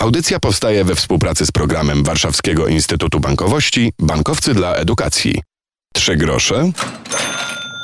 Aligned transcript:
Audycja 0.00 0.40
powstaje 0.40 0.84
we 0.84 0.94
współpracy 0.94 1.46
z 1.46 1.52
programem 1.52 2.04
Warszawskiego 2.04 2.66
Instytutu 2.66 3.20
Bankowości 3.20 3.92
Bankowcy 3.98 4.54
dla 4.54 4.74
Edukacji. 4.74 5.42
Trzy 5.94 6.16
grosze 6.16 6.70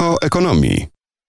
o 0.01 0.21
ekonomii. 0.23 0.87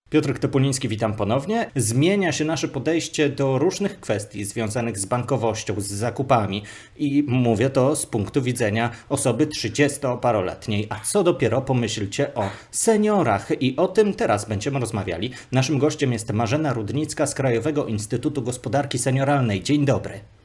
Piotr 0.09 0.39
Topuliński, 0.39 0.87
witam 0.87 1.13
ponownie. 1.13 1.71
Zmienia 1.75 2.31
się 2.31 2.45
nasze 2.45 2.67
podejście 2.67 3.29
do 3.29 3.57
różnych 3.57 3.99
kwestii 3.99 4.45
związanych 4.45 4.99
z 4.99 5.05
bankowością, 5.05 5.73
z 5.77 5.87
zakupami 5.87 6.63
i 6.97 7.23
mówię 7.27 7.69
to 7.69 7.95
z 7.95 8.05
punktu 8.05 8.41
widzenia 8.41 8.91
osoby 9.09 9.47
30-paroletniej. 9.47 10.87
A 10.89 10.99
co 10.99 11.23
dopiero 11.23 11.61
pomyślcie 11.61 12.33
o 12.33 12.49
seniorach 12.71 13.61
i 13.61 13.75
o 13.75 13.87
tym 13.87 14.13
teraz 14.13 14.47
będziemy 14.49 14.79
rozmawiali. 14.79 15.31
Naszym 15.51 15.77
gościem 15.77 16.13
jest 16.13 16.33
Marzena 16.33 16.73
Rudnicka 16.73 17.27
z 17.27 17.35
Krajowego 17.35 17.85
Instytutu 17.85 18.41
Gospodarki 18.41 18.99
Senioralnej. 18.99 19.63
Dzień 19.63 19.85
dobry. 19.85 20.36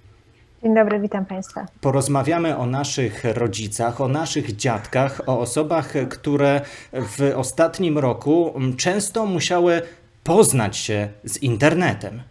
Dzień 0.63 0.75
dobry, 0.75 1.01
witam 1.01 1.25
Państwa. 1.25 1.67
Porozmawiamy 1.81 2.57
o 2.57 2.67
naszych 2.67 3.25
rodzicach, 3.25 4.00
o 4.00 4.09
naszych 4.09 4.57
dziadkach, 4.57 5.21
o 5.27 5.41
osobach, 5.41 5.93
które 6.11 6.61
w 6.93 7.32
ostatnim 7.36 7.99
roku 7.99 8.55
często 8.77 9.27
musiały 9.27 9.83
poznać 10.25 10.77
się 10.77 11.09
z 11.25 11.43
internetem. 11.43 12.22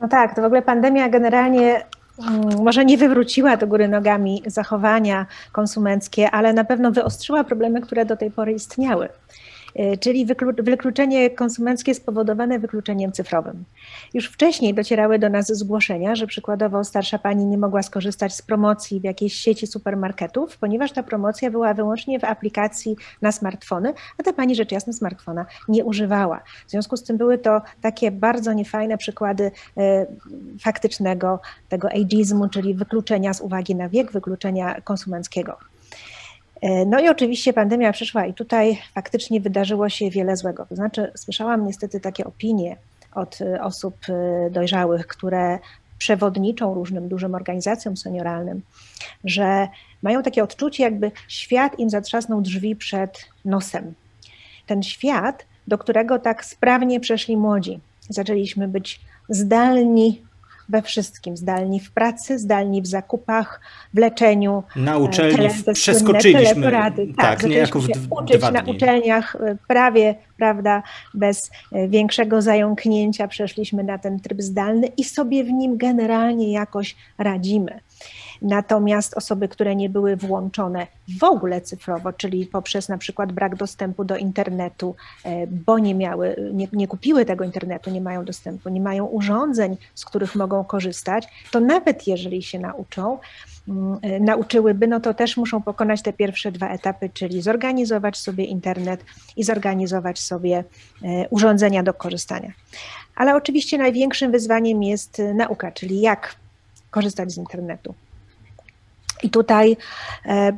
No 0.00 0.08
tak, 0.08 0.34
to 0.34 0.42
w 0.42 0.44
ogóle 0.44 0.62
pandemia 0.62 1.08
generalnie 1.08 1.84
mm, 2.28 2.62
może 2.62 2.84
nie 2.84 2.98
wywróciła 2.98 3.56
do 3.56 3.66
góry 3.66 3.88
nogami 3.88 4.42
zachowania 4.46 5.26
konsumenckie, 5.52 6.30
ale 6.30 6.52
na 6.52 6.64
pewno 6.64 6.90
wyostrzyła 6.90 7.44
problemy, 7.44 7.80
które 7.80 8.04
do 8.04 8.16
tej 8.16 8.30
pory 8.30 8.52
istniały. 8.52 9.08
E, 9.74 9.96
czyli 9.96 10.26
wykluczenie 10.58 11.30
konsumenckie 11.30 11.94
spowodowane 11.94 12.58
wykluczeniem 12.58 13.12
cyfrowym. 13.12 13.64
Już 14.14 14.26
wcześniej 14.26 14.74
docierały 14.74 15.18
do 15.18 15.28
nas 15.28 15.46
zgłoszenia, 15.46 16.14
że 16.14 16.26
przykładowo 16.26 16.84
starsza 16.84 17.18
pani 17.18 17.46
nie 17.46 17.58
mogła 17.58 17.82
skorzystać 17.82 18.34
z 18.34 18.42
promocji 18.42 19.00
w 19.00 19.04
jakiejś 19.04 19.34
sieci 19.34 19.66
supermarketów, 19.66 20.58
ponieważ 20.58 20.92
ta 20.92 21.02
promocja 21.02 21.50
była 21.50 21.74
wyłącznie 21.74 22.20
w 22.20 22.24
aplikacji 22.24 22.96
na 23.22 23.32
smartfony, 23.32 23.94
a 24.18 24.22
ta 24.22 24.32
pani 24.32 24.54
rzecz 24.54 24.72
jasna 24.72 24.92
smartfona 24.92 25.46
nie 25.68 25.84
używała. 25.84 26.40
W 26.66 26.70
związku 26.70 26.96
z 26.96 27.02
tym 27.02 27.16
były 27.16 27.38
to 27.38 27.62
takie 27.80 28.10
bardzo 28.10 28.52
niefajne 28.52 28.98
przykłady 28.98 29.50
e, 29.76 30.06
faktycznego 30.60 31.40
tego 31.68 31.88
ageizmu, 31.92 32.48
czyli 32.48 32.74
wykluczenia 32.74 33.34
z 33.34 33.40
uwagi 33.40 33.74
na 33.74 33.88
wiek, 33.88 34.12
wykluczenia 34.12 34.80
konsumenckiego. 34.80 35.73
E, 36.64 36.86
no 36.86 37.00
i 37.00 37.08
oczywiście 37.08 37.52
pandemia 37.52 37.92
przyszła 37.92 38.26
i 38.26 38.34
tutaj 38.34 38.78
faktycznie 38.94 39.40
wydarzyło 39.40 39.88
się 39.88 40.10
wiele 40.10 40.36
złego. 40.36 40.66
To 40.66 40.76
znaczy, 40.76 41.12
słyszałam 41.14 41.66
niestety 41.66 42.00
takie 42.00 42.24
opinie 42.24 42.76
od 43.14 43.38
e, 43.40 43.62
osób 43.62 43.96
e, 44.08 44.50
dojrzałych, 44.50 45.06
które 45.06 45.58
przewodniczą 45.98 46.74
różnym 46.74 47.08
dużym 47.08 47.34
organizacjom 47.34 47.96
senioralnym, 47.96 48.62
że 49.24 49.68
mają 50.02 50.22
takie 50.22 50.44
odczucie, 50.44 50.82
jakby 50.82 51.10
świat 51.28 51.78
im 51.78 51.90
zatrzasnął 51.90 52.40
drzwi 52.40 52.76
przed 52.76 53.24
nosem. 53.44 53.94
Ten 54.66 54.82
świat, 54.82 55.46
do 55.66 55.78
którego 55.78 56.18
tak 56.18 56.44
sprawnie 56.44 57.00
przeszli 57.00 57.36
młodzi. 57.36 57.80
Zaczęliśmy 58.08 58.68
być 58.68 59.00
zdalni 59.28 60.22
we 60.68 60.82
wszystkim, 60.82 61.36
zdalni 61.36 61.80
w 61.80 61.92
pracy, 61.92 62.38
zdalni 62.38 62.82
w 62.82 62.86
zakupach, 62.86 63.60
w 63.94 63.98
leczeniu. 63.98 64.62
Na 64.76 64.98
uczelni 64.98 65.48
przeskoczyliśmy, 65.72 66.70
tak, 66.70 66.92
tak 67.16 67.42
niejako 67.42 67.80
w 67.80 67.88
uczyć 68.10 68.36
dwa 68.36 68.50
na 68.50 68.62
uczelniach 68.62 69.36
e, 69.36 69.56
prawie, 69.68 70.14
prawda, 70.36 70.82
bez 71.14 71.50
e, 71.72 71.88
większego 71.88 72.42
zająknięcia. 72.42 73.28
Przeszliśmy 73.28 73.84
na 73.84 73.98
ten 73.98 74.20
tryb 74.20 74.42
zdalny 74.42 74.86
i 74.86 75.04
sobie 75.04 75.44
w 75.44 75.50
nim 75.50 75.76
generalnie 75.76 76.52
jakoś 76.52 76.96
radzimy. 77.18 77.80
Natomiast 78.44 79.14
osoby, 79.14 79.48
które 79.48 79.76
nie 79.76 79.88
były 79.88 80.16
włączone 80.16 80.86
w 81.20 81.24
ogóle 81.24 81.60
cyfrowo, 81.60 82.12
czyli 82.12 82.46
poprzez 82.46 82.88
na 82.88 82.98
przykład 82.98 83.32
brak 83.32 83.56
dostępu 83.56 84.04
do 84.04 84.16
internetu, 84.16 84.94
e, 85.24 85.46
bo 85.46 85.78
nie 85.78 85.94
miały, 85.94 86.50
nie, 86.52 86.68
nie 86.72 86.88
kupiły 86.88 87.24
tego 87.24 87.44
internetu, 87.44 87.90
nie 87.90 88.00
mają 88.00 88.24
dostępu, 88.24 88.68
nie 88.68 88.80
mają 88.80 89.06
urządzeń, 89.06 89.76
z 89.94 90.04
których 90.04 90.34
mogą 90.34 90.64
korzystać, 90.64 91.28
to 91.50 91.60
nawet 91.60 92.06
jeżeli 92.06 92.42
się 92.42 92.58
nauczą, 92.58 93.18
mm, 93.68 93.98
e, 94.02 94.20
nauczyłyby, 94.20 94.86
no 94.86 95.00
to 95.00 95.14
też 95.14 95.36
muszą 95.36 95.62
pokonać 95.62 96.02
te 96.02 96.12
pierwsze 96.12 96.52
dwa 96.52 96.68
etapy, 96.68 97.10
czyli 97.14 97.42
zorganizować 97.42 98.16
sobie 98.16 98.44
internet 98.44 99.04
i 99.36 99.44
zorganizować 99.44 100.18
sobie 100.18 100.64
e, 101.04 101.28
urządzenia 101.28 101.82
do 101.82 101.94
korzystania. 101.94 102.52
Ale 103.16 103.36
oczywiście 103.36 103.78
największym 103.78 104.32
wyzwaniem 104.32 104.82
jest 104.82 105.22
nauka, 105.34 105.72
czyli 105.72 106.00
jak 106.00 106.36
korzystać 106.90 107.32
z 107.32 107.36
internetu. 107.36 107.94
I 109.22 109.30
tutaj 109.30 109.76
e, 110.26 110.56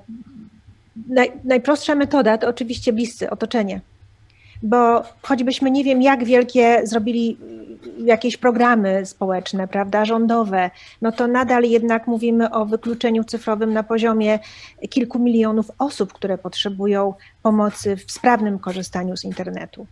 naj, 1.08 1.32
najprostsza 1.44 1.94
metoda 1.94 2.38
to 2.38 2.48
oczywiście 2.48 2.92
bliscy, 2.92 3.30
otoczenie. 3.30 3.80
Bo 4.62 5.02
choćbyśmy 5.22 5.70
nie 5.70 5.84
wiem, 5.84 6.02
jak 6.02 6.24
wielkie 6.24 6.80
zrobili 6.84 7.36
jakieś 8.04 8.36
programy 8.36 9.06
społeczne, 9.06 9.68
prawda, 9.68 10.04
rządowe, 10.04 10.70
no 11.02 11.12
to 11.12 11.26
nadal 11.26 11.62
jednak 11.62 12.06
mówimy 12.06 12.50
o 12.50 12.66
wykluczeniu 12.66 13.24
cyfrowym 13.24 13.72
na 13.72 13.82
poziomie 13.82 14.38
kilku 14.90 15.18
milionów 15.18 15.70
osób, 15.78 16.12
które 16.12 16.38
potrzebują 16.38 17.14
pomocy 17.42 17.96
w 17.96 18.12
sprawnym 18.12 18.58
korzystaniu 18.58 19.16
z 19.16 19.24
internetu. 19.24 19.86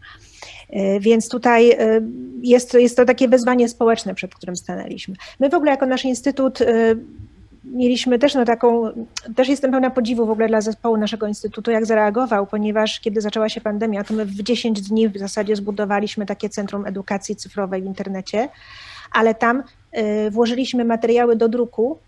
E, 0.70 1.00
więc 1.00 1.28
tutaj 1.28 1.70
e, 1.70 2.00
jest, 2.42 2.74
jest 2.74 2.96
to 2.96 3.04
takie 3.04 3.28
wyzwanie 3.28 3.68
społeczne, 3.68 4.14
przed 4.14 4.34
którym 4.34 4.56
stanęliśmy. 4.56 5.14
My 5.40 5.48
w 5.48 5.54
ogóle 5.54 5.70
jako 5.70 5.86
nasz 5.86 6.04
instytut 6.04 6.58
mieliśmy 7.64 8.18
też 8.18 8.34
no 8.34 8.44
taką, 8.44 8.90
też 9.36 9.48
jestem 9.48 9.70
pełna 9.70 9.90
podziwu 9.90 10.26
w 10.26 10.30
ogóle 10.30 10.48
dla 10.48 10.60
zespołu 10.60 10.96
naszego 10.96 11.26
instytutu, 11.26 11.70
jak 11.70 11.86
zareagował, 11.86 12.46
ponieważ 12.46 13.00
kiedy 13.00 13.20
zaczęła 13.20 13.48
się 13.48 13.60
pandemia, 13.60 14.04
to 14.04 14.14
my 14.14 14.24
w 14.24 14.42
10 14.42 14.80
dni 14.80 15.08
w 15.08 15.18
zasadzie 15.18 15.56
zbudowaliśmy 15.56 16.26
takie 16.26 16.48
centrum 16.48 16.86
edukacji 16.86 17.36
cyfrowej 17.36 17.82
w 17.82 17.86
internecie, 17.86 18.48
ale 19.12 19.34
tam 19.34 19.62
y, 20.26 20.30
włożyliśmy 20.30 20.84
materiały 20.84 21.36
do 21.36 21.48
druku, 21.48 21.98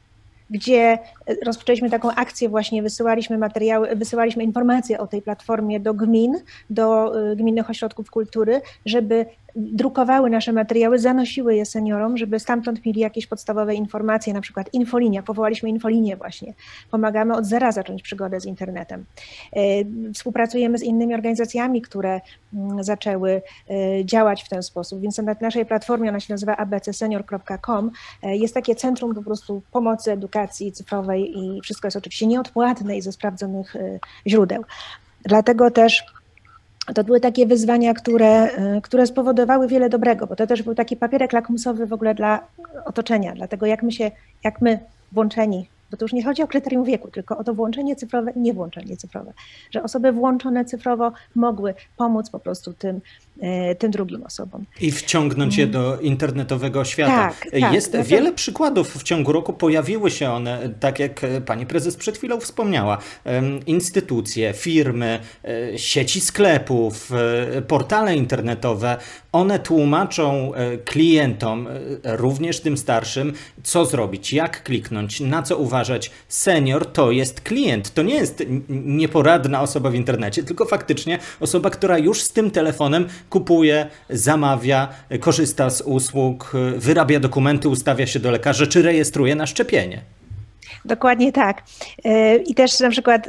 gdzie 0.51 0.99
rozpoczęliśmy 1.45 1.91
taką 1.91 2.11
akcję 2.11 2.49
właśnie, 2.49 2.83
wysyłaliśmy 2.83 3.39
materiały, 3.39 3.97
wysyłaliśmy 3.97 4.45
informacje 4.45 4.99
o 4.99 5.07
tej 5.07 5.23
platformie 5.23 5.81
do 5.81 5.95
gmin, 5.95 6.35
do 6.71 7.19
y, 7.33 7.37
gminnych 7.37 7.71
ośrodków 7.71 8.11
kultury, 8.11 8.61
żeby 8.85 9.27
drukowały 9.57 10.31
nasze 10.31 10.53
materiały, 10.53 10.99
zanosiły 10.99 11.55
je 11.55 11.67
seniorom, 11.67 12.17
żeby 12.17 12.41
stamtąd 12.41 12.85
mieli 12.87 13.01
jakieś 13.01 13.27
podstawowe 13.27 13.75
informacje, 13.75 14.35
na 14.35 14.41
przykład 14.41 14.75
infolinia, 14.75 15.23
powołaliśmy 15.23 15.69
infolinię 15.69 16.17
właśnie. 16.17 16.55
Pomagamy 16.91 17.35
od 17.35 17.47
zera 17.47 17.73
zacząć 17.73 18.03
przygodę 18.03 18.41
z 18.41 18.45
internetem. 18.45 19.05
E, 19.53 19.61
współpracujemy 20.15 20.79
z 20.79 20.83
innymi 20.83 21.15
organizacjami, 21.15 21.83
które 21.83 22.21
mm, 22.55 22.85
zaczęły 22.85 23.43
e, 23.71 24.05
działać 24.05 24.43
w 24.43 24.49
ten 24.49 24.63
sposób, 24.63 25.01
więc 25.01 25.19
na 25.19 25.37
naszej 25.41 25.67
platformie, 25.67 26.09
ona 26.09 26.21
się 26.21 26.35
nazywa 26.35 26.57
abcsenior.com, 26.57 27.91
e, 28.23 28.37
jest 28.37 28.55
takie 28.55 28.75
centrum 28.75 29.15
po 29.15 29.23
prostu 29.23 29.63
pomocy 29.73 30.13
edukacji 30.13 30.73
cyfrowej 30.73 31.39
i 31.39 31.61
wszystko 31.61 31.87
jest 31.87 31.97
oczywiście 31.97 32.27
nieodpłatne 32.27 32.97
i 32.97 33.03
ze 33.03 33.13
sprawdzonych 33.13 33.77
źródeł. 34.27 34.65
Dlatego 35.25 35.71
też 35.71 36.05
to 36.95 37.05
były 37.05 37.21
takie 37.21 37.47
wyzwania, 37.47 37.95
które, 37.95 38.59
y, 38.77 38.81
które 38.83 39.07
spowodowały 39.07 39.69
wiele 39.69 39.89
dobrego, 39.89 40.27
bo 40.27 40.37
to 40.37 40.47
też 40.47 40.63
był 40.63 40.75
taki 40.75 40.97
papierek 40.97 41.33
lakmusowy 41.33 41.87
w 41.87 41.93
ogóle 41.93 42.15
dla 42.15 42.41
otoczenia, 42.85 43.33
dlatego 43.35 43.67
jak 43.67 43.83
my 43.83 43.93
się, 43.93 44.11
jak 44.45 44.61
my 44.61 44.79
włączeni 45.13 45.69
bo 45.91 45.97
to 45.97 46.05
już 46.05 46.13
nie 46.13 46.25
chodzi 46.25 46.43
o 46.43 46.47
kryterium 46.47 46.85
wieku, 46.85 47.11
tylko 47.11 47.39
o 47.39 47.45
to 47.45 47.55
włączenie 47.55 47.97
cyfrowe 47.97 48.31
i 48.31 48.41
niewłączenie 48.41 48.97
cyfrowe, 48.97 49.33
że 49.71 49.83
osoby 49.83 50.13
włączone 50.13 50.65
cyfrowo 50.65 51.13
mogły 51.35 51.75
pomóc 51.97 52.31
po 52.31 52.39
prostu 52.39 52.73
tym, 52.73 53.01
e, 53.41 53.75
tym 53.75 53.91
drugim 53.91 54.23
osobom. 54.23 54.65
I 54.81 54.91
wciągnąć 54.91 55.57
je 55.57 55.67
do 55.67 56.01
internetowego 56.01 56.85
świata. 56.85 57.29
Tak, 57.29 57.61
tak, 57.61 57.73
Jest 57.73 57.93
to... 57.93 58.05
wiele 58.05 58.33
przykładów. 58.33 58.95
W 58.95 59.03
ciągu 59.03 59.33
roku, 59.33 59.53
pojawiły 59.53 60.11
się 60.11 60.31
one, 60.31 60.69
tak 60.81 60.99
jak 60.99 61.21
pani 61.47 61.67
prezes 61.67 61.97
przed 61.97 62.19
chwilą 62.19 62.41
wspomniała, 62.41 62.99
instytucje, 63.67 64.53
firmy, 64.53 65.21
e, 65.45 65.79
sieci 65.79 66.21
sklepów, 66.21 67.11
e, 67.57 67.63
portale 67.63 68.17
internetowe, 68.17 68.97
one 69.33 69.59
tłumaczą 69.59 70.53
klientom, 70.85 71.69
również 72.05 72.61
tym 72.61 72.77
starszym, 72.77 73.33
co 73.63 73.85
zrobić, 73.85 74.33
jak 74.33 74.63
kliknąć, 74.63 75.21
na 75.21 75.43
co 75.43 75.57
uważać, 75.57 75.76
senior 76.29 76.93
to 76.93 77.11
jest 77.11 77.41
klient. 77.41 77.95
To 77.95 78.03
nie 78.03 78.15
jest 78.15 78.45
nieporadna 78.69 79.63
osoba 79.63 79.91
w 79.91 79.95
internecie, 79.95 80.43
tylko 80.43 80.65
faktycznie 80.65 81.19
osoba, 81.41 81.71
która 81.71 81.99
już 81.99 82.23
z 82.23 82.33
tym 82.33 82.51
telefonem 82.51 83.09
kupuje, 83.31 83.87
zamawia, 84.11 84.89
korzysta 85.21 85.71
z 85.71 85.81
usług, 85.81 86.53
wyrabia 86.77 87.21
dokumenty, 87.21 87.69
ustawia 87.69 88.07
się 88.07 88.21
do 88.21 88.31
lekarza 88.31 88.67
czy 88.67 88.83
rejestruje 88.83 89.35
na 89.35 89.47
szczepienie. 89.47 90.03
Dokładnie 90.85 91.33
tak. 91.33 91.63
E, 92.05 92.37
I 92.37 92.55
też 92.55 92.81
na 92.81 92.91
przykład 92.91 93.29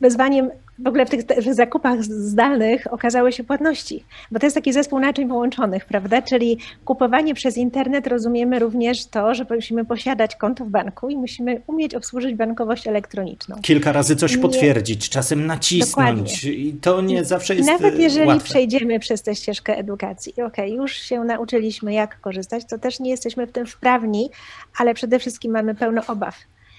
wyzwaniem 0.00 0.50
w 0.78 0.86
ogóle 0.86 1.06
w 1.06 1.10
tych, 1.10 1.54
zakupach 1.54 2.04
zdalnych 2.04 2.92
okazały 2.92 3.32
się 3.32 3.44
płatności, 3.44 4.04
bo 4.30 4.38
to 4.38 4.46
jest 4.46 4.56
taki 4.56 4.72
zespół 4.72 4.98
naczyń 4.98 5.28
połączonych, 5.28 5.84
prawda? 5.84 6.22
Czyli 6.22 6.58
kupowanie 6.84 7.34
przez 7.34 7.56
internet 7.56 8.06
rozumiemy 8.06 8.58
również 8.58 9.06
to, 9.06 9.34
że 9.34 9.46
musimy 9.50 9.84
posiadać 9.84 10.36
konto 10.36 10.64
w 10.64 10.68
banku 10.68 11.08
i 11.08 11.16
musimy 11.16 11.62
umieć 11.66 11.94
obsłużyć 11.94 12.34
bankowość 12.34 12.86
elektroniczną. 12.86 13.56
Kilka 13.62 13.92
razy 13.92 14.16
coś 14.16 14.36
nie... 14.36 14.42
potwierdzić, 14.42 15.08
czasem 15.08 15.46
nacisnąć 15.46 15.86
Dokładnie. 15.86 16.52
i 16.52 16.72
to 16.72 17.00
nie 17.00 17.24
zawsze 17.24 17.54
jest 17.54 17.68
Nawet 17.68 17.98
jeżeli 17.98 18.26
łatwe. 18.26 18.44
przejdziemy 18.44 19.00
przez 19.00 19.22
tę 19.22 19.34
ścieżkę 19.34 19.76
edukacji, 19.76 20.32
okej, 20.32 20.46
okay, 20.46 20.68
już 20.70 20.92
się 20.92 21.24
nauczyliśmy 21.24 21.92
jak 21.92 22.20
korzystać, 22.20 22.64
to 22.70 22.78
też 22.78 23.00
nie 23.00 23.10
jesteśmy 23.10 23.46
w 23.46 23.52
tym 23.52 23.66
wprawni, 23.66 24.30
ale 24.78 24.94
przede 24.94 25.18
wszystkim 25.18 25.52
mamy 25.52 25.74
pełno 25.74 26.02
obaw. 26.06 26.34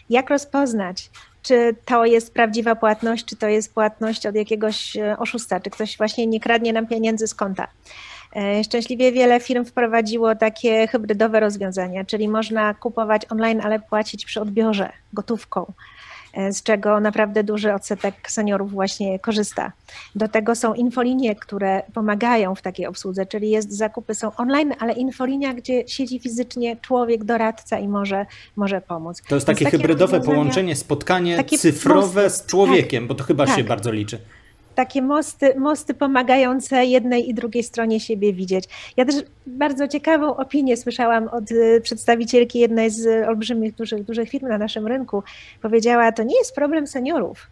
Jak 0.09 0.30
rozpoznać, 0.30 1.09
czy 1.42 1.75
to 1.86 2.06
jest 2.06 2.33
prawdziwa 2.33 2.75
płatność, 2.75 3.25
czy 3.25 3.36
to 3.36 3.48
jest 3.48 3.74
płatność 3.74 4.25
od 4.25 4.36
jakiegoś 4.36 4.98
e, 4.98 5.18
oszusta, 5.18 5.59
czy 5.59 5.69
ktoś 5.69 5.98
właśnie 5.98 6.27
nie 6.27 6.39
kradnie 6.39 6.74
nam 6.74 6.88
pieniędzy 6.88 7.27
z 7.27 7.36
konta. 7.36 7.68
E, 8.36 8.63
szczęśliwie 8.63 9.12
wiele 9.12 9.39
firm 9.39 9.65
wprowadziło 9.65 10.36
takie 10.36 10.88
hybrydowe 10.88 11.39
rozwiązania, 11.39 12.06
czyli 12.06 12.27
można 12.27 12.74
kupować 12.74 13.21
online, 13.31 13.62
ale 13.63 13.80
płacić 13.80 14.25
przy 14.25 14.42
odbiorze 14.42 14.89
gotówką. 15.13 15.74
Z 16.51 16.63
czego 16.63 17.00
naprawdę 17.00 17.44
duży 17.44 17.74
odsetek 17.74 18.16
seniorów 18.28 18.72
właśnie 18.72 19.19
korzysta. 19.19 19.72
Do 20.16 20.28
tego 20.28 20.56
są 20.56 20.74
infolinie, 20.74 21.36
które 21.36 21.81
pomagają 21.94 22.56
w 22.56 22.62
takiej 22.62 22.86
obsłudze, 22.86 23.25
czyli 23.25 23.50
jest 23.50 23.72
zakupy 23.72 24.16
są 24.16 24.36
online, 24.36 24.74
ale 24.80 24.94
infolinia, 24.94 25.54
gdzie 25.54 25.88
siedzi 25.88 26.19
fizycznie 26.19 26.78
człowiek, 26.81 27.24
doradca 27.24 27.80
i 27.80 27.88
może, 27.88 28.25
może 28.56 28.81
pomóc. 28.81 29.22
To 29.28 29.36
jest 29.36 29.48
takie, 29.48 29.66
takie 29.66 29.78
hybrydowe 29.78 30.22
połączenie, 30.22 30.75
spotkanie 30.75 31.44
cyfrowe 31.44 32.30
z 32.30 32.45
człowiekiem, 32.45 33.04
tak, 33.04 33.07
bo 33.07 33.16
to 33.16 33.24
chyba 33.24 33.45
tak. 33.45 33.56
się 33.56 33.63
bardzo 33.63 33.92
liczy 33.92 34.19
takie 34.77 35.01
mosty, 35.01 35.59
mosty 35.59 35.94
pomagające 35.94 36.85
jednej 36.85 37.29
i 37.29 37.33
drugiej 37.33 37.63
stronie 37.63 38.00
siebie 38.00 38.33
widzieć. 38.33 38.65
Ja 38.97 39.06
też 39.06 39.15
bardzo 39.47 39.88
ciekawą 39.88 40.35
opinię 40.35 40.77
słyszałam 40.77 41.27
od 41.27 41.51
y, 41.51 41.81
przedstawicielki 41.83 42.59
jednej 42.59 42.89
z 42.89 43.27
olbrzymich, 43.27 43.75
dużych, 43.75 44.03
dużych 44.03 44.29
firm 44.29 44.47
na 44.47 44.57
naszym 44.57 44.88
rynku. 44.88 45.24
Powiedziała, 45.62 46.12
to 46.12 46.24
nie 46.24 46.38
jest 46.38 46.56
problem 46.56 46.88
seniorów, 46.88 47.47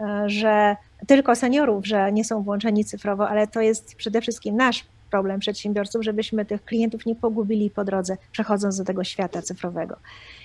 y, 0.00 0.04
że 0.26 0.76
tylko 1.06 1.36
seniorów, 1.36 1.86
że 1.86 2.12
nie 2.12 2.24
są 2.24 2.42
włączeni 2.42 2.84
cyfrowo, 2.84 3.28
ale 3.28 3.46
to 3.46 3.60
jest 3.60 3.94
przede 3.94 4.20
wszystkim 4.20 4.56
nasz 4.56 4.84
problem 5.10 5.40
przedsiębiorców, 5.40 6.04
żebyśmy 6.04 6.44
tych 6.44 6.64
klientów 6.64 7.06
nie 7.06 7.14
pogubili 7.14 7.70
po 7.70 7.84
drodze, 7.84 8.16
przechodząc 8.32 8.78
do 8.78 8.84
tego 8.84 9.04
świata 9.04 9.42
cyfrowego. 9.42 9.96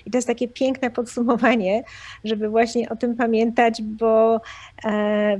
I 0.05 0.11
to 0.11 0.17
jest 0.17 0.27
takie 0.27 0.47
piękne 0.47 0.89
podsumowanie, 0.91 1.83
żeby 2.23 2.49
właśnie 2.49 2.89
o 2.89 2.95
tym 2.95 3.15
pamiętać, 3.15 3.81
bo, 3.81 4.41
e, 4.85 5.39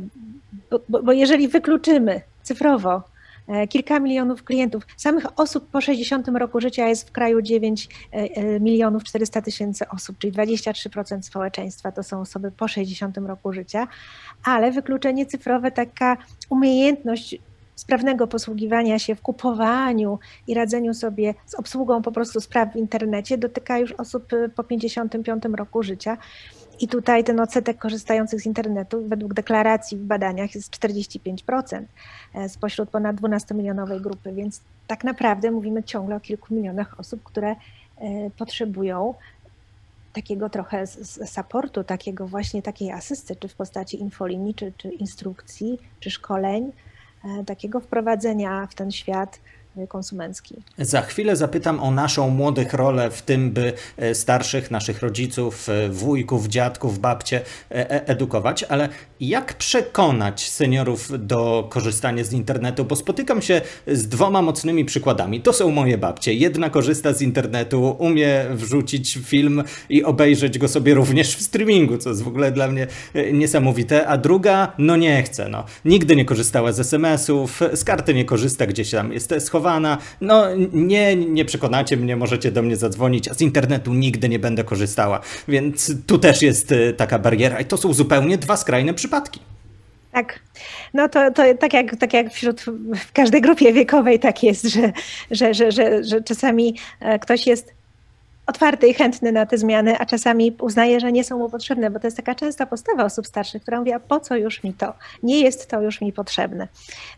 bo, 0.90 1.02
bo, 1.04 1.12
jeżeli 1.12 1.48
wykluczymy 1.48 2.22
cyfrowo 2.44 3.04
e, 3.48 3.68
kilka 3.68 4.00
milionów 4.00 4.44
klientów. 4.44 4.84
Samych 4.98 5.40
osób 5.40 5.70
po 5.70 5.82
60 5.82 6.28
roku 6.28 6.62
życia 6.62 6.88
jest 6.88 7.10
w 7.10 7.12
kraju 7.12 7.42
9 7.42 7.90
e, 8.12 8.60
milionów 8.60 9.04
400 9.04 9.42
tysięcy 9.42 9.88
osób, 9.90 10.18
czyli 10.18 10.34
23% 10.34 11.22
społeczeństwa 11.22 11.92
to 11.92 12.04
są 12.04 12.22
osoby 12.22 12.52
po 12.52 12.68
60 12.68 13.18
roku 13.18 13.54
życia, 13.54 13.88
ale 14.44 14.72
wykluczenie 14.72 15.26
cyfrowe, 15.26 15.72
taka 15.72 16.18
umiejętność 16.50 17.38
sprawnego 17.76 18.28
posługiwania 18.28 19.00
się 19.00 19.16
w 19.16 19.22
kupowaniu 19.22 20.20
i 20.48 20.54
radzeniu 20.54 20.94
sobie 20.94 21.34
z 21.46 21.56
obsługą 21.56 22.02
po 22.02 22.12
prostu 22.12 22.42
spraw 22.42 22.74
w 22.74 22.76
internecie 22.76 23.38
dotyka 23.38 23.78
już 23.80 23.92
osób 23.92 24.34
y, 24.34 24.50
po 24.50 24.64
55 24.64 25.44
roku 25.46 25.84
życia. 25.84 26.18
I 26.80 26.88
tutaj 26.88 27.24
ten 27.24 27.40
odsetek 27.40 27.78
korzystających 27.78 28.42
z 28.42 28.46
internetu 28.46 29.08
według 29.08 29.34
deklaracji 29.34 29.98
w 29.98 30.04
badaniach 30.04 30.56
jest 30.56 30.72
45% 30.72 31.84
e, 32.34 32.50
spośród 32.50 32.90
ponad 32.90 33.16
12-milionowej 33.16 34.02
grupy, 34.02 34.34
więc 34.34 34.62
tak 34.88 35.04
naprawdę 35.04 35.52
mówimy 35.52 35.84
ciągle 35.84 36.16
o 36.16 36.20
kilku 36.20 36.56
milionach 36.56 37.00
osób, 37.00 37.24
które 37.24 37.52
e, 37.52 37.56
potrzebują 38.38 39.14
takiego 40.14 40.50
trochę 40.50 40.88
supportu, 41.26 41.84
takiego 41.84 42.28
właśnie 42.28 42.62
takiej 42.62 42.92
asysty, 42.92 43.36
czy 43.36 43.48
w 43.48 43.56
postaci 43.56 44.02
infolinii, 44.02 44.54
czy, 44.54 44.74
czy 44.78 44.90
instrukcji, 44.90 45.80
czy 46.00 46.12
szkoleń, 46.12 46.72
takiego 47.46 47.80
wprowadzenia 47.80 48.68
w 48.68 48.76
ten 48.76 48.92
świat 48.92 49.40
konsumencki. 49.88 50.56
Za 50.78 51.02
chwilę 51.02 51.36
zapytam 51.36 51.80
o 51.80 51.92
naszą 51.92 52.30
młodych 52.30 52.74
rolę 52.74 53.12
w 53.12 53.22
tym, 53.22 53.52
by 53.52 53.74
e, 53.98 54.16
starszych 54.16 54.72
naszych 54.72 55.02
rodziców, 55.02 55.70
e, 55.70 55.90
wujków, 55.90 56.48
dziadków, 56.48 57.00
babcie 57.00 57.42
e, 57.72 58.08
edukować, 58.08 58.64
ale 58.64 58.90
jak 59.20 59.54
przekonać 59.54 60.50
seniorów 60.50 61.28
do 61.28 61.68
korzystania 61.70 62.24
z 62.24 62.34
internetu? 62.34 62.86
Bo 62.86 62.96
spotykam 62.96 63.42
się 63.42 63.62
z 63.88 64.08
dwoma 64.08 64.42
mocnymi 64.42 64.86
przykładami. 64.86 65.42
To 65.42 65.54
są 65.54 65.72
moje 65.72 65.98
babcie. 65.98 66.34
Jedna 66.34 66.70
korzysta 66.70 67.14
z 67.14 67.22
internetu, 67.22 67.96
umie 68.00 68.46
wrzucić 68.52 69.20
film 69.26 69.64
i 69.90 70.04
obejrzeć 70.04 70.60
go 70.60 70.68
sobie 70.68 70.94
również 70.94 71.36
w 71.36 71.42
streamingu, 71.42 71.98
co 71.98 72.10
jest 72.10 72.24
w 72.24 72.28
ogóle 72.28 72.52
dla 72.52 72.68
mnie 72.68 72.88
niesamowite, 73.34 74.08
a 74.08 74.18
druga, 74.18 74.74
no 74.78 74.96
nie 74.96 75.24
chce. 75.24 75.50
No. 75.50 75.64
Nigdy 75.86 76.16
nie 76.16 76.26
korzystała 76.26 76.72
z 76.72 76.80
SMS-ów, 76.80 77.62
z 77.74 77.84
karty 77.84 78.14
nie 78.14 78.26
korzysta, 78.26 78.68
gdzieś 78.68 78.92
tam 78.92 79.14
jest 79.14 79.34
schowana 79.40 79.63
no 80.22 80.46
nie, 80.74 81.16
nie 81.16 81.46
przekonacie 81.46 81.98
mnie, 81.98 82.16
możecie 82.16 82.52
do 82.52 82.62
mnie 82.62 82.76
zadzwonić, 82.76 83.28
a 83.28 83.34
z 83.34 83.42
internetu 83.42 83.94
nigdy 83.94 84.30
nie 84.30 84.40
będę 84.40 84.64
korzystała. 84.64 85.22
Więc 85.48 85.92
tu 86.08 86.18
też 86.20 86.42
jest 86.42 86.72
y, 86.72 86.94
taka 86.98 87.20
bariera 87.20 87.60
i 87.60 87.66
to 87.66 87.78
są 87.78 87.94
zupełnie 87.94 88.38
dwa 88.38 88.58
skrajne 88.58 88.94
przypadki. 88.94 89.40
Tak. 90.12 90.40
No 90.94 91.10
to, 91.10 91.32
to 91.32 91.44
tak, 91.60 91.74
jak, 91.74 91.96
tak 91.96 92.14
jak 92.14 92.34
wśród 92.34 92.62
w 92.96 93.12
każdej 93.14 93.42
grupie 93.42 93.74
wiekowej 93.74 94.20
tak 94.20 94.44
jest, 94.44 94.64
że, 94.64 94.92
że, 95.32 95.54
że, 95.54 95.72
że, 95.72 96.04
że 96.04 96.22
czasami 96.22 96.76
e, 97.00 97.20
ktoś 97.20 97.48
jest 97.48 97.74
otwarty 98.48 98.88
i 98.88 98.94
chętny 98.94 99.32
na 99.32 99.46
te 99.46 99.58
zmiany, 99.58 100.00
a 100.00 100.06
czasami 100.06 100.56
uznaje, 100.62 101.00
że 101.00 101.12
nie 101.12 101.24
są 101.24 101.38
mu 101.38 101.50
potrzebne, 101.50 101.90
bo 101.90 102.00
to 102.00 102.08
jest 102.08 102.18
taka 102.18 102.36
częsta 102.36 102.66
postawa 102.66 103.04
osób 103.04 103.28
starszych, 103.28 103.62
która 103.62 103.80
mówi, 103.80 103.94
a 103.94 104.00
po 104.00 104.20
co 104.20 104.36
już 104.36 104.64
mi 104.64 104.74
to? 104.74 104.94
Nie 105.24 105.42
jest 105.42 105.70
to 105.70 105.82
już 105.82 106.02
mi 106.02 106.14
potrzebne. 106.14 106.68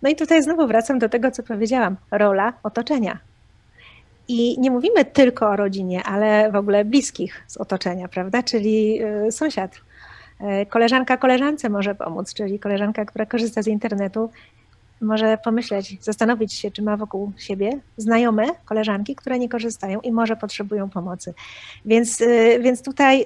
No 0.02 0.10
i 0.10 0.16
tutaj 0.16 0.44
znowu 0.44 0.68
wracam 0.68 1.00
do 1.00 1.10
tego, 1.10 1.32
co 1.32 1.44
powiedziałam. 1.44 1.96
Rola 2.12 2.54
otoczenia. 2.64 3.20
I 4.28 4.60
nie 4.60 4.72
mówimy 4.72 5.06
tylko 5.06 5.50
o 5.50 5.56
rodzinie, 5.56 6.04
ale 6.04 6.52
w 6.52 6.56
ogóle 6.56 6.86
bliskich 6.86 7.44
z 7.48 7.58
otoczenia, 7.58 8.08
prawda? 8.08 8.44
Czyli 8.44 9.04
y, 9.28 9.32
sąsiad. 9.32 9.76
Y, 10.62 10.66
koleżanka 10.66 11.18
koleżance 11.18 11.70
może 11.70 11.96
pomóc, 11.96 12.34
czyli 12.34 12.60
koleżanka, 12.60 13.06
która 13.06 13.26
korzysta 13.26 13.62
z 13.62 13.68
internetu, 13.68 14.30
może 15.06 15.38
pomyśleć, 15.38 15.98
zastanowić 16.02 16.54
się, 16.54 16.72
czy 16.72 16.82
ma 16.82 16.98
wokół 16.98 17.32
siebie 17.38 17.80
znajome 17.98 18.46
koleżanki, 18.66 19.16
które 19.16 19.40
nie 19.40 19.50
korzystają 19.50 20.00
i 20.00 20.12
może 20.12 20.36
potrzebują 20.36 20.90
pomocy. 20.90 21.34
Więc, 21.86 22.22
y, 22.22 22.60
więc 22.62 22.82
tutaj 22.82 23.26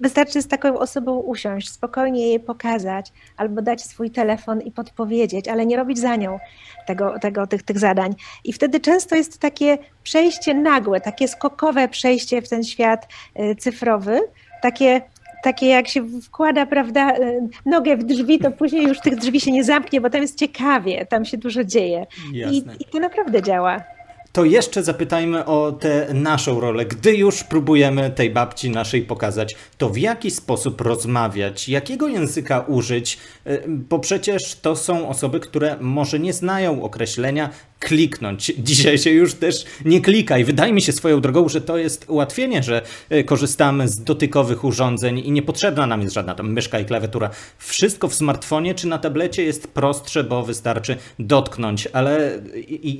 wystarczy 0.00 0.42
z 0.42 0.48
taką 0.48 0.78
osobą 0.78 1.18
usiąść, 1.18 1.70
spokojnie 1.70 2.28
jej 2.28 2.40
pokazać 2.40 3.12
albo 3.36 3.62
dać 3.62 3.82
swój 3.82 4.10
telefon 4.10 4.60
i 4.60 4.72
podpowiedzieć, 4.72 5.48
ale 5.48 5.66
nie 5.66 5.76
robić 5.76 5.98
za 5.98 6.16
nią 6.16 6.38
tego, 6.86 7.18
tego, 7.18 7.46
tych, 7.46 7.62
tych 7.62 7.78
zadań. 7.78 8.14
I 8.44 8.52
wtedy 8.52 8.80
często 8.80 9.16
jest 9.16 9.38
takie 9.38 9.78
przejście 10.02 10.54
nagłe, 10.54 11.00
takie 11.00 11.28
skokowe 11.28 11.88
przejście 11.88 12.42
w 12.42 12.48
ten 12.48 12.64
świat 12.64 13.08
y, 13.40 13.56
cyfrowy, 13.56 14.20
takie 14.62 15.02
takie 15.42 15.66
jak 15.66 15.88
się 15.88 16.20
wkłada, 16.22 16.66
prawda, 16.66 17.12
e, 17.12 17.48
nogę 17.66 17.96
w 17.96 18.04
drzwi, 18.04 18.38
to 18.38 18.50
później 18.50 18.82
już 18.82 19.00
tych 19.00 19.16
drzwi 19.16 19.40
się 19.40 19.52
nie 19.52 19.64
zamknie, 19.64 20.00
bo 20.00 20.10
tam 20.10 20.22
jest 20.22 20.38
ciekawie, 20.38 21.06
tam 21.06 21.24
się 21.24 21.38
dużo 21.38 21.64
dzieje. 21.64 22.06
I, 22.32 22.64
I 22.80 22.84
to 22.84 23.00
naprawdę 23.00 23.42
działa 23.42 23.96
to 24.36 24.44
jeszcze 24.44 24.82
zapytajmy 24.82 25.44
o 25.44 25.72
tę 25.72 26.06
naszą 26.14 26.60
rolę. 26.60 26.84
Gdy 26.84 27.16
już 27.16 27.44
próbujemy 27.44 28.10
tej 28.10 28.30
babci 28.30 28.70
naszej 28.70 29.02
pokazać, 29.02 29.56
to 29.78 29.90
w 29.90 29.98
jaki 29.98 30.30
sposób 30.30 30.80
rozmawiać, 30.80 31.68
jakiego 31.68 32.08
języka 32.08 32.60
użyć, 32.60 33.18
e, 33.44 33.58
bo 33.68 33.98
przecież 33.98 34.54
to 34.54 34.76
są 34.76 35.08
osoby, 35.08 35.40
które 35.40 35.76
może 35.80 36.18
nie 36.18 36.32
znają 36.32 36.82
określenia 36.82 37.50
kliknąć. 37.80 38.52
Dzisiaj 38.58 38.98
się 38.98 39.10
już 39.10 39.34
też 39.34 39.64
nie 39.84 40.00
klika 40.00 40.38
i 40.38 40.44
wydaje 40.44 40.72
mi 40.72 40.82
się 40.82 40.92
swoją 40.92 41.20
drogą, 41.20 41.48
że 41.48 41.60
to 41.60 41.78
jest 41.78 42.04
ułatwienie, 42.08 42.62
że 42.62 42.82
e, 43.10 43.24
korzystamy 43.24 43.88
z 43.88 44.04
dotykowych 44.04 44.64
urządzeń 44.64 45.18
i 45.18 45.32
niepotrzebna 45.32 45.86
nam 45.86 46.02
jest 46.02 46.14
żadna 46.14 46.34
tam 46.34 46.52
myszka 46.52 46.80
i 46.80 46.84
klawiatura. 46.84 47.30
Wszystko 47.58 48.08
w 48.08 48.14
smartfonie 48.14 48.74
czy 48.74 48.88
na 48.88 48.98
tablecie 48.98 49.42
jest 49.42 49.68
prostsze, 49.68 50.24
bo 50.24 50.42
wystarczy 50.42 50.96
dotknąć, 51.18 51.88
ale 51.92 52.40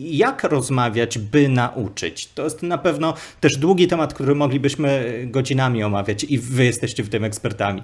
jak 0.01 0.45
rozmawiać, 0.45 1.19
by 1.19 1.49
nauczyć? 1.49 2.27
To 2.27 2.45
jest 2.45 2.63
na 2.63 2.79
pewno 2.79 3.15
też 3.41 3.57
długi 3.57 3.89
temat, 3.89 4.15
który 4.15 4.35
moglibyśmy 4.35 5.21
godzinami 5.31 5.85
omawiać 5.85 6.25
i 6.25 6.39
wy 6.39 6.65
jesteście 6.65 7.03
w 7.03 7.09
tym 7.09 7.25
ekspertami. 7.25 7.83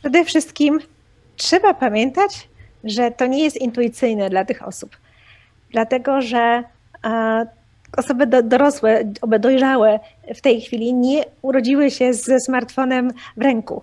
Przede 0.00 0.24
wszystkim 0.24 0.78
trzeba 1.36 1.74
pamiętać, 1.74 2.48
że 2.84 3.10
to 3.10 3.26
nie 3.26 3.44
jest 3.44 3.56
intuicyjne 3.56 4.30
dla 4.30 4.44
tych 4.44 4.68
osób 4.68 4.96
dlatego 5.70 6.20
że 6.20 6.64
osoby 7.96 8.26
dorosłe, 8.26 9.04
dojrzałe 9.40 10.00
w 10.34 10.40
tej 10.40 10.60
chwili 10.60 10.94
nie 10.94 11.24
urodziły 11.42 11.90
się 11.90 12.14
ze 12.14 12.40
smartfonem 12.40 13.10
w 13.36 13.42
ręku. 13.42 13.82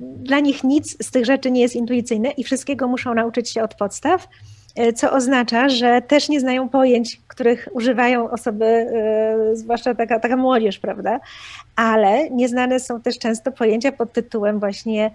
dla 0.00 0.40
nich 0.40 0.64
nic 0.64 1.06
z 1.06 1.10
tych 1.10 1.24
rzeczy 1.24 1.50
nie 1.50 1.60
jest 1.60 1.76
intuicyjne 1.76 2.30
i 2.30 2.44
wszystkiego 2.44 2.88
muszą 2.88 3.14
nauczyć 3.14 3.50
się 3.50 3.62
od 3.62 3.74
podstaw, 3.74 4.28
e, 4.76 4.92
co 4.92 5.12
oznacza, 5.12 5.68
że 5.68 6.02
też 6.02 6.28
nie 6.28 6.40
znają 6.40 6.68
pojęć, 6.68 7.20
których 7.28 7.68
używają 7.72 8.30
osoby, 8.30 8.64
e, 8.64 9.56
zwłaszcza 9.56 9.94
taka, 9.94 10.20
taka 10.20 10.36
młodzież, 10.36 10.78
prawda? 10.78 11.20
Ale 11.76 12.30
nieznane 12.30 12.80
są 12.80 13.00
też 13.00 13.18
często 13.18 13.52
pojęcia 13.52 13.92
pod 13.92 14.12
tytułem 14.12 14.58
właśnie 14.58 15.10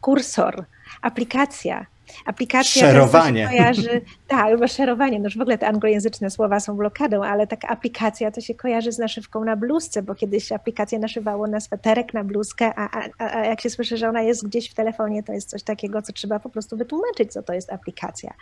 kursor, 0.00 0.64
aplikacja, 1.02 1.86
Aplikacja 2.26 2.82
szerowanie. 2.82 3.44
To 3.44 3.50
się 3.50 3.56
kojarzy, 3.56 4.00
tak, 4.28 4.40
albo 4.40 4.68
szerowanie, 4.68 5.18
no 5.18 5.24
już 5.24 5.38
w 5.38 5.40
ogóle 5.40 5.58
te 5.58 5.68
anglojęzyczne 5.68 6.30
słowa 6.30 6.60
są 6.60 6.76
blokadą, 6.76 7.24
ale 7.24 7.46
taka 7.46 7.68
aplikacja 7.68 8.30
to 8.30 8.40
się 8.40 8.54
kojarzy 8.54 8.92
z 8.92 8.98
naszywką 8.98 9.44
na 9.44 9.56
bluzce, 9.56 10.02
bo 10.02 10.14
kiedyś 10.14 10.52
aplikację 10.52 10.98
naszywało 10.98 11.46
na 11.46 11.60
sweterek, 11.60 12.14
na 12.14 12.24
bluzkę, 12.24 12.72
a, 12.76 12.88
a, 13.00 13.08
a 13.18 13.44
jak 13.44 13.60
się 13.60 13.70
słyszy, 13.70 13.96
że 13.96 14.08
ona 14.08 14.22
jest 14.22 14.46
gdzieś 14.46 14.70
w 14.70 14.74
telefonie, 14.74 15.22
to 15.22 15.32
jest 15.32 15.50
coś 15.50 15.62
takiego, 15.62 16.02
co 16.02 16.12
trzeba 16.12 16.38
po 16.40 16.48
prostu 16.48 16.76
wytłumaczyć, 16.76 17.32
co 17.32 17.42
to 17.42 17.52
jest 17.52 17.72
aplikacja. 17.72 18.34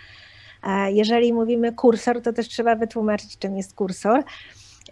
Jeżeli 0.88 1.32
mówimy 1.32 1.72
kursor, 1.72 2.22
to 2.22 2.32
też 2.32 2.48
trzeba 2.48 2.76
wytłumaczyć, 2.76 3.38
czym 3.38 3.56
jest 3.56 3.74
kursor. 3.74 4.24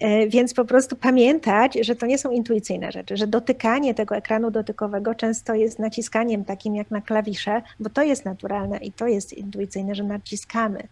E, 0.01 0.29
więc 0.29 0.55
po 0.55 0.65
prostu 0.65 0.97
pamiętać, 0.97 1.79
że 1.83 1.97
to 1.97 2.07
nie 2.07 2.19
są 2.19 2.31
intuicyjne 2.31 2.93
rzeczy, 2.93 3.17
że 3.17 3.27
dotykanie 3.27 3.95
tego 3.95 4.17
ekranu 4.17 4.51
dotykowego 4.51 5.15
często 5.15 5.55
jest 5.55 5.79
naciskaniem 5.79 6.45
takim 6.45 6.75
jak 6.75 6.91
na 6.91 7.01
klawisze, 7.01 7.63
bo 7.81 7.91
to 7.91 8.03
jest 8.03 8.25
naturalne 8.25 8.79
i 8.79 8.93
to 8.93 9.07
jest 9.07 9.33
intuicyjne, 9.33 9.95
że 9.95 10.05
naciskamy 10.05 10.89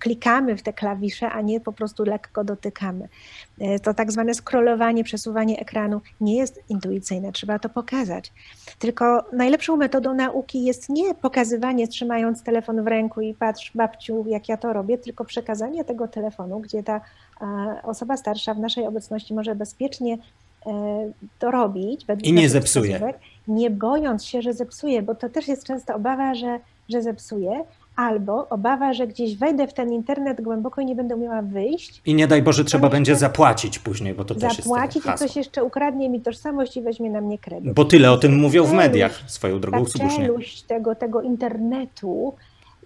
klikamy 0.00 0.56
w 0.56 0.62
te 0.62 0.72
klawisze, 0.72 1.30
a 1.30 1.40
nie 1.40 1.60
po 1.60 1.72
prostu 1.72 2.04
lekko 2.04 2.44
dotykamy. 2.44 3.08
E, 3.60 3.78
to 3.78 3.94
tak 3.94 4.12
zwane 4.12 4.34
scrollowanie, 4.34 5.04
przesuwanie 5.04 5.60
ekranu 5.60 6.00
nie 6.20 6.36
jest 6.36 6.60
intuicyjne, 6.68 7.32
trzeba 7.32 7.58
to 7.58 7.68
pokazać. 7.68 8.32
Tylko 8.78 9.24
najlepszą 9.32 9.76
metodą 9.76 10.14
nauki 10.14 10.64
jest 10.64 10.88
nie 10.88 11.14
pokazywanie 11.14 11.88
trzymając 11.88 12.42
telefon 12.42 12.84
w 12.84 12.86
ręku 12.86 13.20
i 13.20 13.34
patrz 13.34 13.72
babciu 13.74 14.24
jak 14.28 14.48
ja 14.48 14.56
to 14.56 14.72
robię, 14.72 14.98
tylko 14.98 15.24
przekazanie 15.24 15.84
tego 15.84 16.08
telefonu, 16.08 16.60
gdzie 16.60 16.82
ta 16.82 17.00
osoba 17.82 18.16
starsza 18.16 18.54
w 18.54 18.58
naszej 18.58 18.86
obecności 18.86 19.34
może 19.34 19.54
bezpiecznie 19.54 20.18
e, 20.66 21.12
to 21.38 21.50
robić. 21.50 22.06
I 22.22 22.32
nie 22.32 22.48
zepsuje. 22.48 23.14
Nie 23.48 23.70
bojąc 23.70 24.24
się, 24.24 24.42
że 24.42 24.52
zepsuje, 24.52 25.02
bo 25.02 25.14
to 25.14 25.28
też 25.28 25.48
jest 25.48 25.64
często 25.64 25.94
obawa, 25.94 26.34
że, 26.34 26.60
że 26.88 27.02
zepsuje, 27.02 27.64
albo 27.96 28.48
obawa, 28.48 28.92
że 28.92 29.06
gdzieś 29.06 29.36
wejdę 29.36 29.66
w 29.66 29.72
ten 29.74 29.92
internet 29.92 30.40
głęboko 30.40 30.80
i 30.80 30.86
nie 30.86 30.94
będę 30.94 31.16
umiała 31.16 31.42
wyjść. 31.42 32.02
I 32.06 32.14
nie 32.14 32.26
daj 32.26 32.42
Boże, 32.42 32.64
trzeba 32.64 32.88
będzie 32.88 33.16
zapłacić 33.16 33.78
później, 33.78 34.14
bo 34.14 34.24
to 34.24 34.34
zapłacić 34.34 34.56
też 34.56 34.58
jest 34.58 34.68
Zapłacić 34.68 35.06
i 35.06 35.16
ktoś 35.16 35.36
jeszcze 35.36 35.64
ukradnie 35.64 36.08
mi 36.08 36.20
tożsamość 36.20 36.76
i 36.76 36.82
weźmie 36.82 37.10
na 37.10 37.20
mnie 37.20 37.38
kredyt. 37.38 37.74
Bo 37.74 37.84
tyle 37.84 38.12
o 38.12 38.16
tym 38.16 38.36
mówią 38.36 38.64
w 38.64 38.72
mediach 38.72 39.22
swoją 39.26 39.60
drogą 39.60 39.84
ta 39.84 39.90
słusznie. 39.90 40.28
tego, 40.66 40.94
tego 40.94 41.22
internetu 41.22 42.34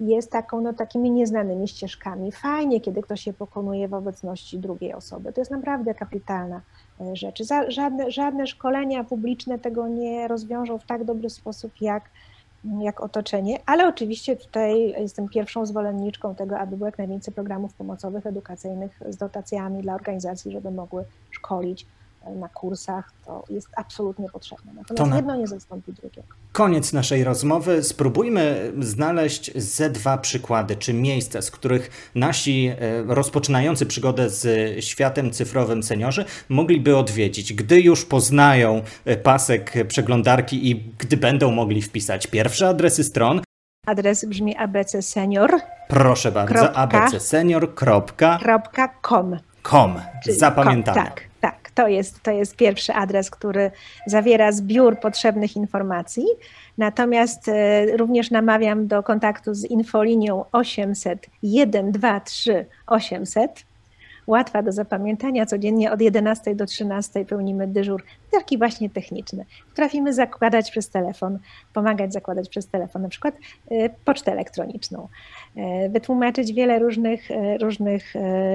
jest 0.01 0.31
taką, 0.31 0.61
no, 0.61 0.73
takimi 0.73 1.11
nieznanymi 1.11 1.69
ścieżkami. 1.69 2.33
Fajnie, 2.33 2.81
kiedy 2.81 3.03
ktoś 3.03 3.27
je 3.27 3.33
pokonuje 3.33 3.89
w 3.89 3.95
obecności 3.95 4.59
drugiej 4.59 4.95
osoby. 4.95 5.33
To 5.33 5.41
jest 5.41 5.51
naprawdę 5.51 5.95
kapitalna 5.95 6.61
e, 7.01 7.17
rzecz. 7.17 7.43
Żadne, 7.69 8.11
żadne 8.11 8.47
szkolenia 8.47 9.05
publiczne 9.05 9.59
tego 9.59 9.89
nie 9.89 10.29
rozwiążą 10.29 10.79
w 10.79 10.87
tak 10.87 11.05
dobry 11.05 11.31
sposób, 11.31 11.73
jak 11.81 12.03
jak 12.65 13.01
otoczenie, 13.01 13.59
ale 13.67 13.89
oczywiście 13.89 14.37
tutaj 14.37 14.95
jestem 14.99 15.29
pierwszą 15.29 15.67
zwolenniczką 15.67 16.35
tego, 16.35 16.59
aby 16.59 16.77
było 16.77 16.87
jak 16.87 16.99
najwięcej 16.99 17.35
programów 17.35 17.75
pomocowych, 17.75 18.27
edukacyjnych 18.27 19.01
z 19.09 19.17
dotacjami 19.17 19.83
dla 19.83 19.95
organizacji, 19.95 20.53
żeby 20.53 20.71
mogły 20.71 21.05
szkolić 21.31 21.87
na 22.35 22.49
kursach, 22.49 23.13
to 23.27 23.45
jest 23.51 23.69
absolutnie 23.77 24.29
potrzebne. 24.29 24.73
Natomiast 24.75 25.11
na... 25.11 25.17
jedno 25.17 25.37
nie 25.37 25.47
zastąpi 25.47 25.93
drugiego. 25.93 26.29
Koniec 26.53 26.93
naszej 26.93 27.25
rozmowy. 27.25 27.83
Spróbujmy 27.83 28.73
znaleźć 28.81 29.59
ze 29.59 29.91
dwa 29.91 30.19
przykłady, 30.19 30.77
czy 30.77 30.95
miejsca, 30.95 31.43
z 31.43 31.51
których 31.51 32.11
nasi 32.15 32.67
e, 32.67 32.77
rozpoczynający 33.15 33.87
przygodę 33.87 34.31
z 34.31 34.45
światem 34.85 35.31
cyfrowym 35.31 35.83
seniorzy 35.83 36.25
mogliby 36.49 36.97
odwiedzić, 36.97 37.55
gdy 37.55 37.81
już 37.81 38.05
poznają 38.05 38.83
e, 39.05 39.17
pasek 39.17 39.73
przeglądarki 39.89 40.71
i 40.71 40.93
gdy 40.99 41.17
będą 41.17 41.51
mogli 41.51 41.83
wpisać 41.83 42.27
pierwsze 42.27 42.69
adresy 42.69 43.05
stron. 43.05 43.41
Adres 43.87 44.25
brzmi 44.25 44.57
abcsenior. 44.57 45.61
Proszę 45.89 46.33
bardzo, 46.33 46.77
abcsenior.com. 46.77 49.37
Com. 49.63 50.01
Zapamiętamy. 50.27 51.05
Tak. 51.05 51.28
To 51.79 51.89
jest, 51.89 52.23
to 52.23 52.31
jest 52.31 52.57
pierwszy 52.57 52.93
adres, 52.93 53.31
który 53.31 53.71
zawiera 54.07 54.53
zbiór 54.53 55.01
potrzebnych 55.01 55.57
informacji. 55.57 56.25
Natomiast 56.79 57.49
e, 57.49 57.97
również 57.97 58.31
namawiam 58.31 58.87
do 58.87 59.03
kontaktu 59.03 59.55
z 59.55 59.65
infolinią 59.65 60.45
800 60.53 61.27
123 61.43 62.67
800 62.87 63.65
łatwa 64.29 64.63
do 64.63 64.73
zapamiętania. 64.73 65.47
Codziennie 65.47 65.93
od 65.93 66.01
11 66.01 66.55
do 66.55 66.67
13 66.67 67.25
pełnimy 67.25 67.67
dyżur, 67.67 68.05
taki 68.31 68.59
właśnie 68.59 68.91
techniczny. 68.91 69.45
Trafimy 69.75 70.15
zakładać 70.15 70.71
przez 70.71 70.91
telefon, 70.91 71.39
pomagać 71.73 72.13
zakładać 72.13 72.49
przez 72.49 72.67
telefon, 72.67 73.03
na 73.03 73.09
przykład 73.09 73.35
y, 73.73 73.91
pocztę 74.05 74.33
elektroniczną, 74.33 75.09
y, 75.57 75.89
wytłumaczyć 75.89 76.53
wiele 76.53 76.79
różnych, 76.79 77.31
y, 77.31 77.59
różnych 77.59 78.15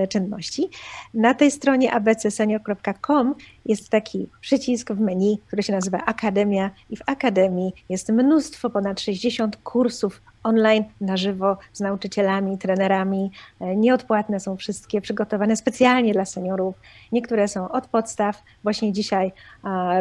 czynności. 0.10 0.70
Na 1.14 1.34
tej 1.34 1.52
stronie 1.52 1.92
abcsenior.com 1.94 3.36
jest 3.66 3.90
taki 3.90 4.30
przycisk 4.42 4.92
w 4.92 5.00
menu, 5.00 5.40
który 5.48 5.64
się 5.64 5.74
nazywa 5.74 5.98
Akademia 6.06 6.72
i 6.90 6.98
w 6.98 7.02
Akademii 7.06 7.74
jest 7.90 8.10
mnóstwo, 8.10 8.70
ponad 8.70 9.00
60 9.00 9.58
kursów 9.58 10.22
online, 10.44 10.84
na 11.02 11.18
żywo 11.18 11.58
z 11.74 11.80
nauczycielami, 11.80 12.58
trenerami. 12.58 13.32
E, 13.62 13.76
nieodpłatne 13.76 14.40
są 14.40 14.58
wszystkie, 14.58 15.02
przygotowane 15.02 15.56
specjalnie 15.56 16.14
dla 16.14 16.26
seniorów. 16.26 16.76
Niektóre 17.12 17.48
są 17.48 17.70
od 17.70 17.88
podstaw. 17.88 18.44
Właśnie 18.64 18.94
dzisiaj 18.94 19.32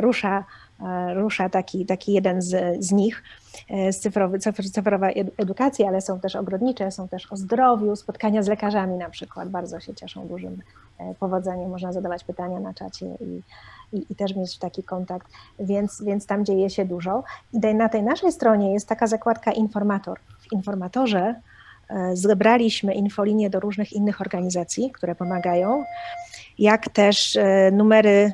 rusza, 0.00 0.44
rusza 1.14 1.48
taki, 1.48 1.86
taki 1.86 2.12
jeden 2.12 2.42
z, 2.42 2.84
z 2.84 2.92
nich 2.92 3.22
e, 3.70 3.92
z 3.92 4.00
cyfrowy, 4.00 4.38
cyfrowa 4.72 5.08
edukacja, 5.36 5.88
ale 5.88 6.00
są 6.00 6.20
też 6.20 6.36
ogrodnicze, 6.36 6.90
są 6.90 7.08
też 7.08 7.32
o 7.32 7.36
zdrowiu, 7.36 7.96
spotkania 7.96 8.42
z 8.42 8.48
lekarzami 8.48 8.98
na 8.98 9.10
przykład. 9.10 9.48
Bardzo 9.48 9.80
się 9.80 9.94
cieszą 9.94 10.26
dużym 10.28 10.62
e, 10.98 11.14
powodzeniem. 11.14 11.70
Można 11.70 11.92
zadawać 11.92 12.24
pytania 12.24 12.60
na 12.60 12.74
czacie 12.74 13.06
i 13.06 13.42
i, 13.92 14.06
i, 14.10 14.14
też 14.14 14.36
mieć 14.36 14.58
taki 14.58 14.82
kontakt, 14.82 15.28
więc, 15.58 16.02
więc 16.04 16.26
tam 16.26 16.44
dzieje 16.44 16.70
się 16.70 16.84
dużo. 16.84 17.24
I 17.52 17.74
na 17.74 17.88
tej 17.88 18.02
naszej 18.02 18.32
stronie 18.32 18.72
jest 18.72 18.88
taka 18.88 19.06
zakładka 19.06 19.52
informator. 19.52 20.18
Informatorze 20.52 21.34
e, 21.88 22.16
zebraliśmy 22.16 22.94
infolinię 22.94 23.50
do 23.50 23.60
różnych 23.60 23.92
innych 23.92 24.20
organizacji, 24.20 24.90
które 24.90 25.14
pomagają, 25.14 25.84
jak 26.58 26.88
też 26.88 27.36
e, 27.36 27.70
numery, 27.72 28.32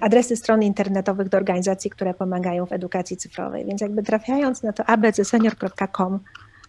adresy 0.00 0.36
stron 0.36 0.62
internetowych 0.62 1.28
do 1.28 1.36
organizacji, 1.36 1.90
które 1.90 2.14
pomagają 2.14 2.66
w 2.66 2.72
edukacji 2.72 3.16
cyfrowej. 3.16 3.64
Więc 3.64 3.80
jakby 3.80 4.02
trafiając 4.02 4.62
na 4.62 4.72
to 4.72 4.84
abcsenior.com 4.84 6.20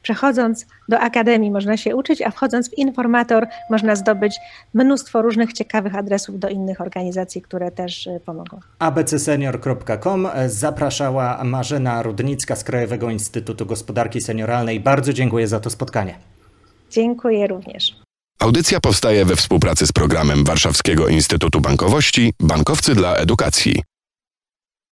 Przechodząc 0.07 0.65
do 0.89 0.99
akademii 0.99 1.51
można 1.51 1.77
się 1.77 1.95
uczyć, 1.95 2.21
a 2.21 2.31
wchodząc 2.31 2.69
w 2.69 2.77
informator 2.77 3.47
można 3.69 3.95
zdobyć 3.95 4.35
mnóstwo 4.73 5.21
różnych 5.21 5.53
ciekawych 5.53 5.95
adresów 5.95 6.39
do 6.39 6.49
innych 6.49 6.81
organizacji, 6.81 7.41
które 7.41 7.71
też 7.71 8.07
y, 8.07 8.19
pomogą. 8.25 8.59
abcsenior.com 8.79 10.27
zapraszała 10.47 11.43
Marzena 11.43 12.03
Rudnicka 12.03 12.55
z 12.55 12.63
Krajowego 12.63 13.09
Instytutu 13.09 13.65
Gospodarki 13.65 14.21
Senioralnej. 14.21 14.79
Bardzo 14.79 15.13
dziękuję 15.13 15.47
za 15.47 15.59
to 15.59 15.69
spotkanie. 15.69 16.15
Dziękuję 16.91 17.47
również. 17.47 17.95
Audycja 18.39 18.79
powstaje 18.79 19.25
we 19.25 19.35
współpracy 19.35 19.87
z 19.87 19.91
programem 19.91 20.43
Warszawskiego 20.43 21.07
Instytutu 21.07 21.61
Bankowości 21.61 22.33
Bankowcy 22.39 22.95
dla 22.95 23.15
Edukacji. 23.15 23.81